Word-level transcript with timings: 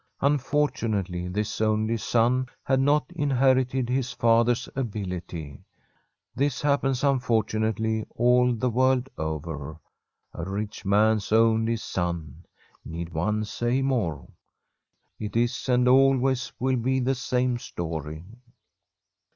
Unfortunately, 0.21 1.27
this 1.27 1.61
only 1.61 1.95
son 1.95 2.47
had 2.63 2.79
not 2.79 3.05
inherited 3.15 3.87
his 3.87 4.11
father's 4.11 4.67
ability. 4.75 5.59
This 6.33 6.59
hap 6.63 6.81
pens, 6.81 7.03
unfortunately, 7.03 8.07
all 8.15 8.51
the 8.55 8.71
world 8.71 9.09
over. 9.19 9.79
A 10.33 10.49
rich 10.49 10.85
man's 10.85 11.31
only 11.31 11.75
son. 11.75 12.43
Need 12.83 13.09
one 13.09 13.45
say 13.45 13.83
more? 13.83 14.27
It 15.19 15.35
is, 15.37 15.69
and 15.69 15.87
always 15.87 16.51
will 16.57 16.77
be, 16.77 16.99
the 16.99 17.13
same 17.13 17.59
story. 17.59 18.25